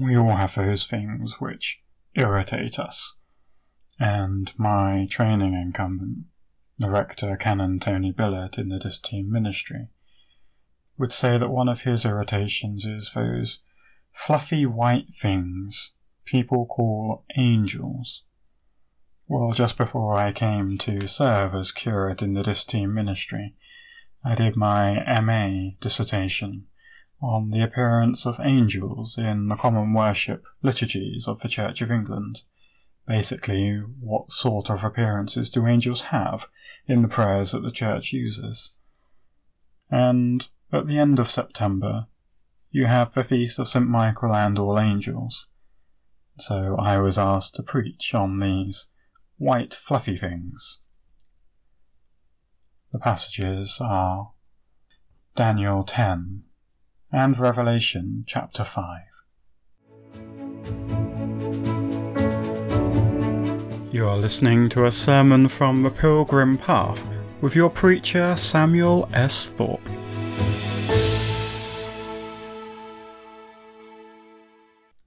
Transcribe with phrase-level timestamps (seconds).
[0.00, 1.82] We all have those things which
[2.14, 3.16] irritate us,
[3.98, 6.26] and my training incumbent,
[6.78, 9.88] the rector Canon Tony Billett in the Team ministry,
[10.96, 13.58] would say that one of his irritations is those
[14.12, 18.22] fluffy white things people call angels.
[19.26, 23.56] Well, just before I came to serve as curate in the Team ministry,
[24.24, 26.68] I did my MA dissertation
[27.20, 32.42] on the appearance of angels in the common worship liturgies of the Church of England.
[33.06, 36.46] Basically, what sort of appearances do angels have
[36.86, 38.74] in the prayers that the Church uses?
[39.90, 42.06] And at the end of September,
[42.70, 43.86] you have the Feast of St.
[43.86, 45.48] Michael and All Angels.
[46.38, 48.90] So I was asked to preach on these
[49.38, 50.80] white fluffy things.
[52.92, 54.32] The passages are
[55.34, 56.44] Daniel 10
[57.10, 59.00] and Revelation chapter 5.
[63.90, 67.08] You are listening to a sermon from the Pilgrim Path
[67.40, 69.48] with your preacher Samuel S.
[69.48, 69.88] Thorpe.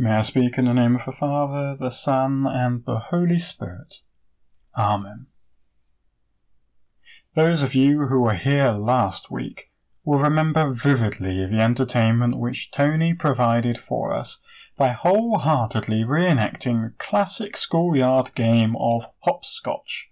[0.00, 4.02] May I speak in the name of the Father, the Son, and the Holy Spirit.
[4.76, 5.26] Amen.
[7.34, 9.72] Those of you who were here last week
[10.04, 14.40] will remember vividly the entertainment which Tony provided for us
[14.76, 20.10] by wholeheartedly reenacting the classic schoolyard game of hopscotch,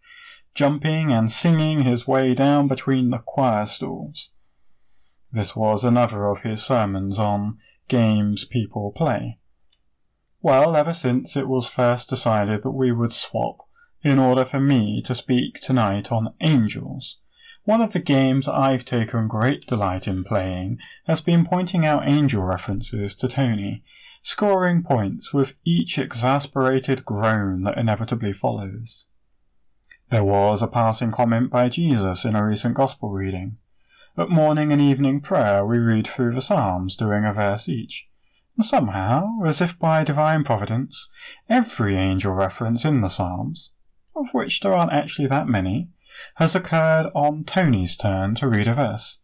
[0.55, 4.33] jumping and singing his way down between the choir stools.
[5.31, 9.39] This was another of his sermons on games people play.
[10.41, 13.59] Well, ever since it was first decided that we would swap
[14.03, 17.19] in order for me to speak tonight on angels,
[17.67, 20.79] one of the games I've taken great delight in playing
[21.09, 23.83] has been pointing out angel references to Tony,
[24.23, 29.07] scoring points with each exasperated groan that inevitably follows.
[30.13, 33.57] There was a passing comment by Jesus in a recent Gospel reading.
[34.17, 38.09] At morning and evening prayer, we read through the Psalms, doing a verse each.
[38.57, 41.11] And somehow, as if by divine providence,
[41.49, 43.73] every angel reference in the Psalms,
[44.15, 45.89] of which there aren't actually that many,
[46.37, 49.21] has occurred on Tony's turn to read a verse.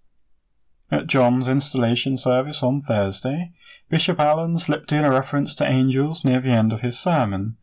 [0.91, 3.53] At John's installation service on Thursday,
[3.88, 7.56] Bishop Allen slipped in a reference to angels near the end of his sermon,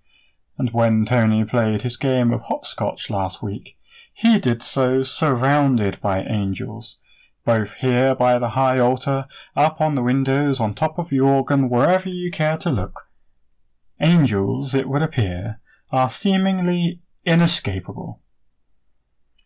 [0.57, 3.77] and when Tony played his game of hopscotch last week,
[4.13, 6.97] he did so surrounded by angels,
[7.45, 9.25] both here by the high altar,
[9.55, 13.07] up on the windows, on top of the organ, wherever you care to look.
[14.01, 15.59] Angels, it would appear,
[15.91, 18.21] are seemingly inescapable.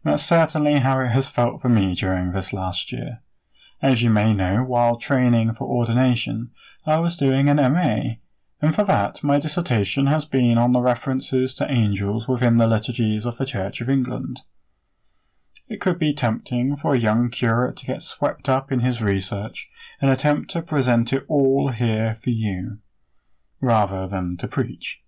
[0.03, 3.21] That's certainly how it has felt for me during this last year.
[3.81, 6.51] As you may know, while training for ordination,
[6.85, 8.15] I was doing an MA,
[8.61, 13.25] and for that my dissertation has been on the references to angels within the liturgies
[13.25, 14.41] of the Church of England.
[15.67, 19.69] It could be tempting for a young curate to get swept up in his research
[20.01, 22.79] and attempt to present it all here for you,
[23.61, 25.02] rather than to preach.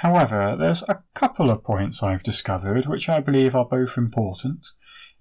[0.00, 4.66] However, there's a couple of points I've discovered which I believe are both important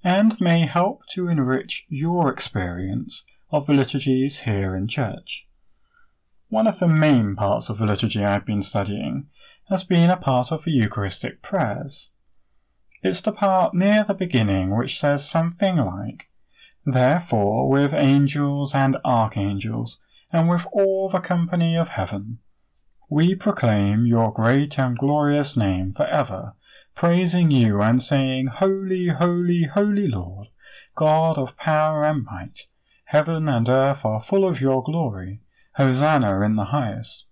[0.04, 5.48] and may help to enrich your experience of the liturgies here in church.
[6.50, 9.28] One of the main parts of the liturgy I've been studying
[9.70, 12.12] has been a part of the Eucharistic prayers.
[13.02, 16.28] It's the part near the beginning which says something like,
[16.86, 20.02] Therefore, with angels and archangels,
[20.34, 22.40] and with all the company of heaven,
[23.10, 26.54] we proclaim your great and glorious name for ever,
[26.96, 30.48] praising you and saying, Holy, holy, holy Lord,
[30.96, 32.68] God of power and might,
[33.06, 35.42] heaven and earth are full of your glory.
[35.76, 37.26] Hosanna in the highest.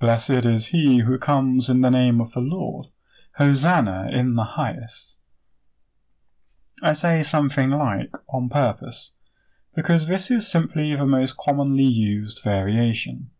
[0.00, 2.86] Blessed is he who comes in the name of the Lord.
[3.36, 5.16] Hosanna in the highest.
[6.82, 9.14] I say something like on purpose,
[9.74, 13.30] because this is simply the most commonly used variation.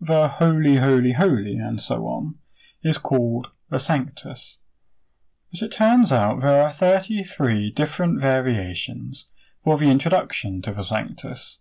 [0.00, 2.36] The holy, holy, holy, and so on,
[2.82, 4.60] is called the Sanctus.
[5.50, 9.30] But it turns out there are 33 different variations
[9.62, 11.60] for the introduction to the Sanctus.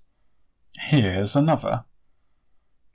[0.73, 1.85] Here's another.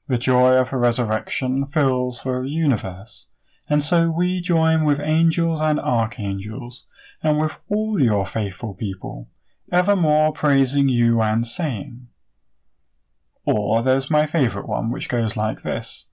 [0.09, 3.29] The joy of the resurrection fills the universe,
[3.69, 6.87] and so we join with angels and archangels,
[7.23, 9.29] and with all your faithful people,
[9.71, 12.09] evermore praising you and saying.
[13.51, 16.09] Or there's my favourite one, which goes like this.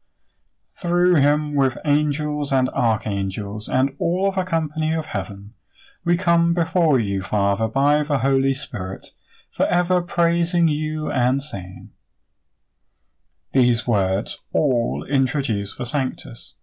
[0.81, 5.53] Through him with angels and archangels and all the company of heaven,
[6.05, 9.11] we come before you, Father, by the Holy Spirit,
[9.49, 11.89] for ever praising you and saying.
[13.51, 16.55] these words all introduce the Sanctus.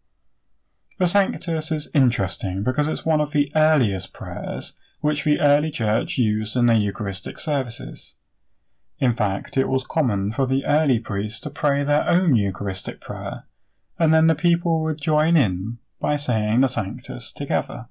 [0.98, 6.16] The Sanctus is interesting because it's one of the earliest prayers which the early church
[6.16, 8.16] used in their Eucharistic services.
[9.02, 13.46] In fact, it was common for the early priests to pray their own Eucharistic prayer,
[13.98, 17.86] and then the people would join in by saying the Sanctus together.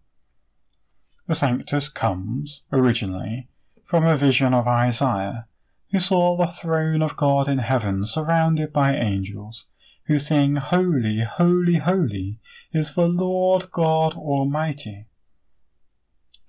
[1.27, 3.49] The Sanctus comes, originally,
[3.83, 5.47] from a vision of Isaiah,
[5.91, 9.67] who saw the throne of God in heaven surrounded by angels,
[10.05, 12.39] who sing, Holy, holy, holy
[12.71, 15.07] is the Lord God Almighty.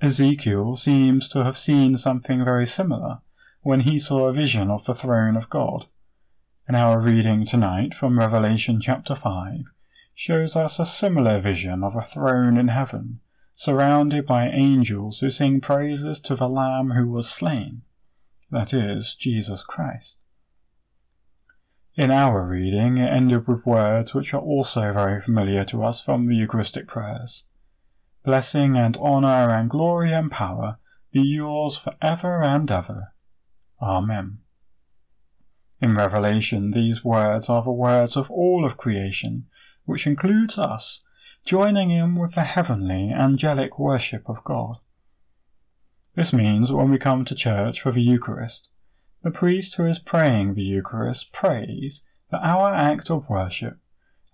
[0.00, 3.22] Ezekiel seems to have seen something very similar
[3.62, 5.86] when he saw a vision of the throne of God.
[6.66, 9.64] And our reading tonight from Revelation chapter 5
[10.14, 13.20] shows us a similar vision of a throne in heaven,
[13.54, 17.82] surrounded by angels who sing praises to the Lamb who was slain,
[18.50, 20.18] that is, Jesus Christ.
[21.94, 26.26] In our reading, it ended with words which are also very familiar to us from
[26.26, 27.44] the Eucharistic prayers.
[28.24, 30.78] Blessing and honour and glory and power
[31.12, 33.12] be yours for ever and ever.
[33.82, 34.38] Amen.
[35.80, 39.46] In Revelation, these words are the words of all of creation,
[39.84, 41.04] which includes us,
[41.44, 44.76] joining in with the heavenly, angelic worship of God.
[46.14, 48.68] This means when we come to church for the Eucharist,
[49.22, 53.78] the priest who is praying the Eucharist prays that our act of worship,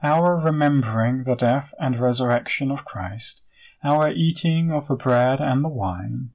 [0.03, 3.43] our remembering the death and resurrection of Christ,
[3.83, 6.31] our eating of the bread and the wine,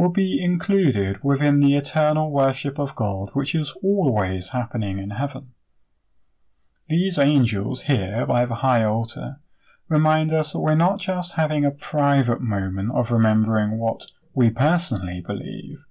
[0.00, 5.48] will be included within the eternal worship of God which is always happening in heaven.
[6.88, 9.40] These angels here by the high altar
[9.90, 15.20] remind us that we're not just having a private moment of remembering what we personally
[15.20, 15.84] believe.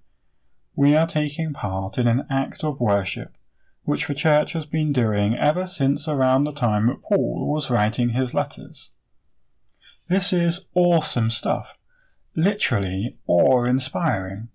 [0.76, 3.32] We are taking part in an act of worship
[3.84, 8.10] which the Church has been doing ever since around the time that Paul was writing
[8.10, 8.94] his letters.
[10.08, 11.76] This is awesome stuff
[12.36, 14.50] literally awe inspiring.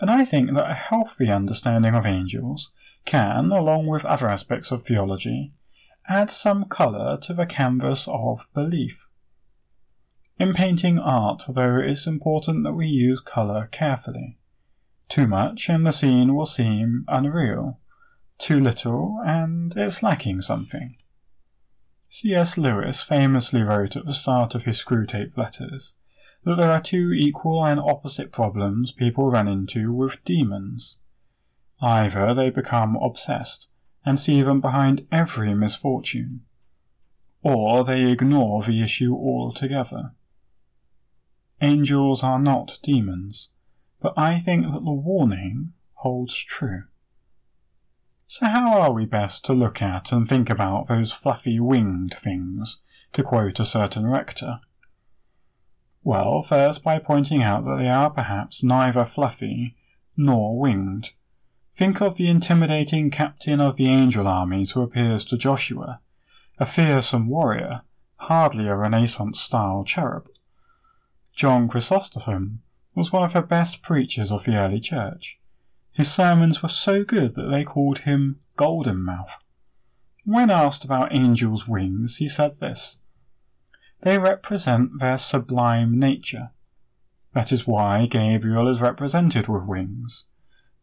[0.00, 2.72] And I think that a healthy understanding of angels
[3.04, 5.52] can, along with other aspects of theology,
[6.08, 9.06] add some colour to the canvas of belief.
[10.38, 14.38] In painting art, though, it is important that we use colour carefully.
[15.08, 17.80] Too much and the scene will seem unreal.
[18.38, 20.96] Too little and it's lacking something.
[22.08, 22.56] C.S.
[22.56, 25.94] Lewis famously wrote at the start of his Screwtape letters
[26.44, 30.98] that there are two equal and opposite problems people run into with demons.
[31.80, 33.68] Either they become obsessed
[34.04, 36.40] and see them behind every misfortune,
[37.42, 40.12] or they ignore the issue altogether.
[41.60, 43.50] Angels are not demons,
[44.00, 46.84] but I think that the warning holds true.
[48.26, 52.82] So how are we best to look at and think about those fluffy winged things,
[53.14, 54.60] to quote a certain rector?
[56.08, 59.76] Well, first by pointing out that they are perhaps neither fluffy
[60.16, 61.10] nor winged.
[61.76, 66.00] Think of the intimidating captain of the angel armies who appears to Joshua,
[66.58, 67.82] a fearsome warrior,
[68.16, 70.30] hardly a Renaissance style cherub.
[71.36, 72.62] John Chrysostom
[72.94, 75.38] was one of the best preachers of the early church.
[75.92, 79.44] His sermons were so good that they called him Golden Mouth.
[80.24, 83.00] When asked about angels' wings, he said this
[84.02, 86.50] they represent their sublime nature.
[87.34, 90.24] That is why Gabriel is represented with wings.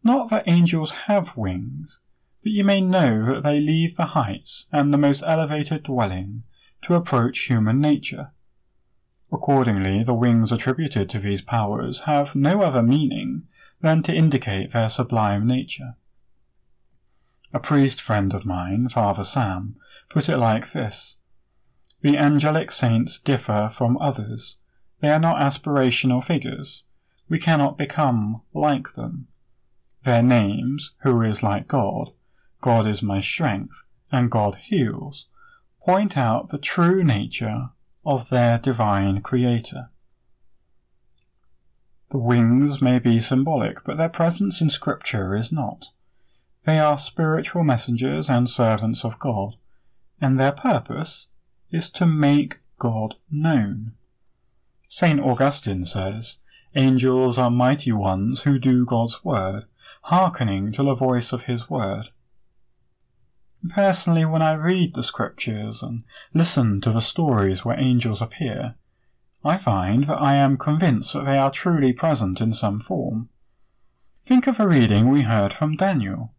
[0.03, 2.01] Not that angels have wings,
[2.43, 6.43] but you may know that they leave the heights and the most elevated dwelling
[6.83, 8.31] to approach human nature.
[9.31, 13.47] Accordingly, the wings attributed to these powers have no other meaning
[13.81, 15.95] than to indicate their sublime nature.
[17.53, 19.75] A priest friend of mine, Father Sam,
[20.09, 21.17] put it like this
[22.05, 24.57] the angelic saints differ from others.
[25.01, 26.83] They are not aspirational figures.
[27.27, 29.25] We cannot become like them.
[30.03, 32.11] Their names, who is like God,
[32.61, 33.73] God is my strength,
[34.11, 35.25] and God heals,
[35.83, 37.69] point out the true nature
[38.05, 39.89] of their divine creator.
[42.11, 45.87] The wings may be symbolic, but their presence in Scripture is not.
[46.65, 49.55] They are spiritual messengers and servants of God,
[50.21, 51.29] and their purpose
[51.75, 53.91] is to make God known.
[54.87, 55.19] St.
[55.19, 56.37] Augustine says,
[56.73, 59.65] Angels are mighty ones who do God's word,
[60.03, 62.09] hearkening to the voice of his word.
[63.73, 66.03] Personally, when I read the scriptures and
[66.33, 68.75] listen to the stories where angels appear,
[69.43, 73.29] I find that I am convinced that they are truly present in some form.
[74.25, 76.33] Think of a reading we heard from Daniel.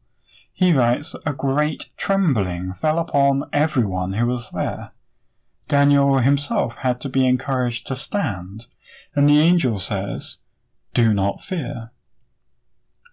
[0.55, 4.93] he writes, A great trembling fell upon everyone who was there.
[5.69, 8.67] Daniel himself had to be encouraged to stand,
[9.15, 10.39] and the angel says,
[10.95, 11.91] Do not fear.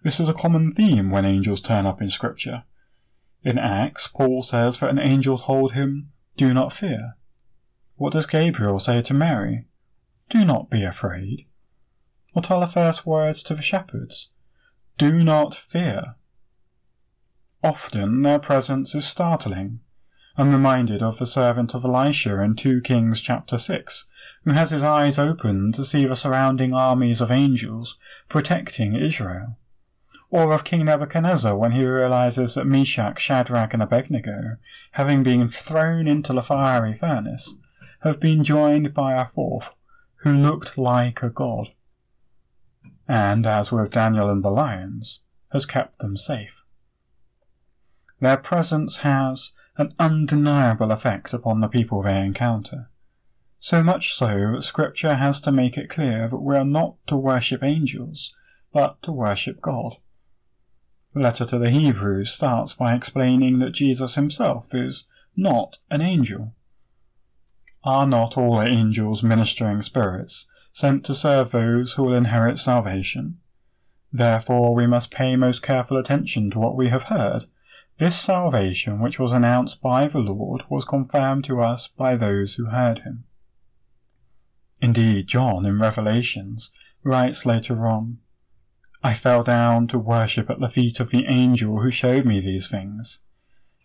[0.02, 2.64] This is a common theme when angels turn up in Scripture.
[3.42, 7.16] In Acts, Paul says that an angel told him, Do not fear.
[7.96, 9.66] What does Gabriel say to Mary?
[10.28, 11.46] Do not be afraid.
[12.32, 14.30] What are the first words to the shepherds?
[14.98, 16.16] Do not fear.
[17.62, 19.80] Often their presence is startling.
[20.36, 24.08] I'm reminded of the servant of Elisha in 2 Kings chapter 6,
[24.44, 27.98] who has his eyes open to see the surrounding armies of angels
[28.28, 29.56] protecting Israel.
[30.30, 34.56] Or of King Nebuchadnezzar when he realizes that Meshach, Shadrach, and Abednego,
[34.92, 37.54] having been thrown into the fiery furnace,
[38.00, 39.72] have been joined by a fourth
[40.24, 41.68] who looked like a god.
[43.06, 45.20] And, as with Daniel and the lions,
[45.52, 46.64] has kept them safe.
[48.20, 52.90] Their presence has an undeniable effect upon the people they encounter.
[53.58, 57.16] So much so that Scripture has to make it clear that we are not to
[57.16, 58.34] worship angels,
[58.72, 59.96] but to worship God.
[61.14, 66.54] The letter to the Hebrews starts by explaining that Jesus himself is not an angel.
[67.84, 73.38] Are not all angels ministering spirits, sent to serve those who will inherit salvation?
[74.12, 77.44] Therefore we must pay most careful attention to what we have heard,
[77.98, 82.66] this salvation, which was announced by the Lord, was confirmed to us by those who
[82.66, 83.24] heard him.
[84.80, 86.70] Indeed, John in Revelations
[87.04, 88.18] writes later on,
[89.02, 92.68] I fell down to worship at the feet of the angel who showed me these
[92.68, 93.20] things.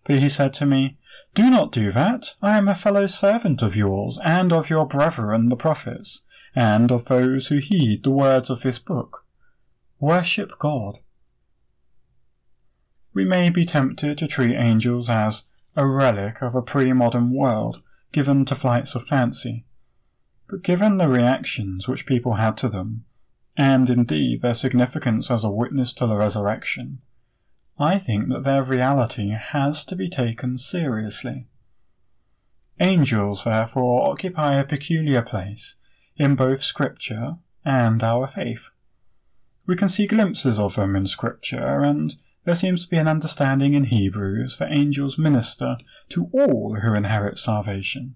[0.05, 0.97] But he said to me,
[1.35, 2.35] Do not do that.
[2.41, 6.23] I am a fellow servant of yours, and of your brethren the prophets,
[6.55, 9.25] and of those who heed the words of this book.
[9.99, 10.99] Worship God
[13.19, 15.43] we may be tempted to treat angels as
[15.75, 17.81] a relic of a pre-modern world
[18.13, 19.65] given to flights of fancy.
[20.47, 23.03] But given the reactions which people had to them,
[23.57, 27.01] and indeed their significance as a witness to the resurrection,
[27.77, 31.45] I think that their reality has to be taken seriously.
[32.79, 35.75] Angels, therefore, occupy a peculiar place
[36.15, 37.35] in both Scripture
[37.65, 38.69] and our faith.
[39.67, 42.15] We can see glimpses of them in Scripture, and
[42.45, 45.77] there seems to be an understanding in Hebrews that angels minister
[46.09, 48.15] to all who inherit salvation.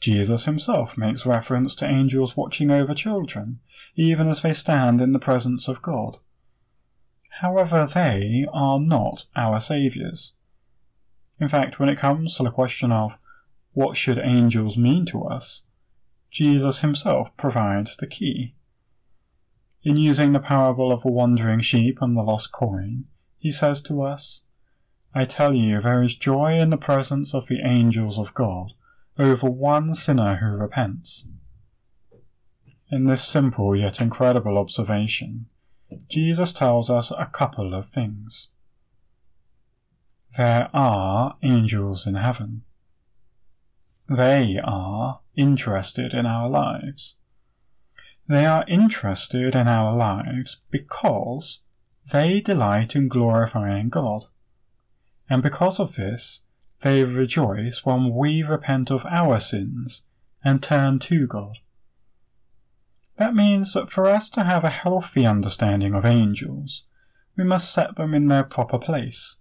[0.00, 3.60] Jesus himself makes reference to angels watching over children,
[3.94, 6.18] even as they stand in the presence of God.
[7.40, 10.34] However, they are not our saviours.
[11.38, 13.18] In fact, when it comes to the question of
[13.72, 15.64] what should angels mean to us,
[16.30, 18.54] Jesus himself provides the key.
[19.82, 23.04] In using the parable of the wandering sheep and the lost coin,
[23.38, 24.42] he says to us,
[25.14, 28.72] I tell you, there is joy in the presence of the angels of God
[29.18, 31.26] over one sinner who repents.
[32.90, 35.46] In this simple yet incredible observation,
[36.08, 38.50] Jesus tells us a couple of things.
[40.36, 42.62] There are angels in heaven.
[44.08, 47.16] They are interested in our lives.
[48.28, 51.60] They are interested in our lives because
[52.12, 54.26] they delight in glorifying God.
[55.28, 56.42] And because of this,
[56.82, 60.04] they rejoice when we repent of our sins
[60.44, 61.58] and turn to God.
[63.18, 66.84] That means that for us to have a healthy understanding of angels,
[67.36, 69.36] we must set them in their proper place.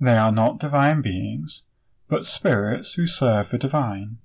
[0.00, 1.62] They are not divine beings,
[2.08, 4.18] but spirits who serve the divine.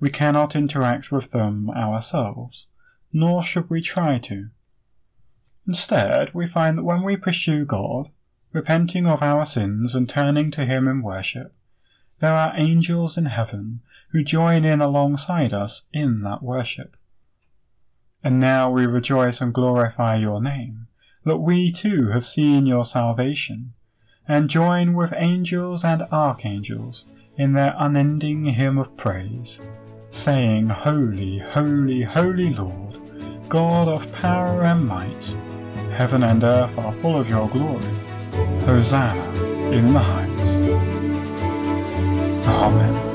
[0.00, 2.68] We cannot interact with them ourselves,
[3.12, 4.50] nor should we try to.
[5.68, 8.08] Instead, we find that when we pursue God,
[8.52, 11.52] repenting of our sins and turning to Him in worship,
[12.20, 16.96] there are angels in heaven who join in alongside us in that worship.
[18.24, 20.86] And now we rejoice and glorify your name,
[21.24, 23.74] that we too have seen your salvation,
[24.26, 27.04] and join with angels and archangels
[27.36, 29.60] in their unending hymn of praise,
[30.08, 32.98] saying, Holy, holy, holy Lord,
[33.50, 35.36] God of power and might,
[35.92, 37.84] Heaven and earth are full of your glory.
[38.64, 40.58] Hosanna in the heights.
[42.48, 43.07] Amen.